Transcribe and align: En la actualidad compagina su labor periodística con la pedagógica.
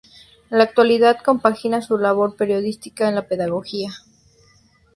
En 0.49 0.57
la 0.57 0.63
actualidad 0.63 1.19
compagina 1.23 1.83
su 1.83 1.95
labor 1.99 2.35
periodística 2.35 3.05
con 3.05 3.13
la 3.13 3.27
pedagógica. 3.27 3.93